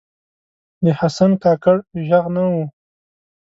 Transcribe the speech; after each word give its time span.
د 0.83 0.85
حسن 0.99 1.31
کاکړ 1.43 1.75
ږغ 2.07 2.25
نه 2.35 2.43
و 2.53 2.55